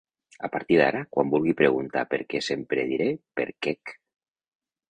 A 0.47 0.47
partir 0.53 0.77
d'ara 0.79 1.01
quan 1.17 1.29
vulgui 1.33 1.53
preguntar 1.59 2.05
per 2.15 2.21
què 2.35 2.43
sempre 2.47 2.89
diré 2.95 3.11
per 3.41 3.47
quec. 3.67 3.97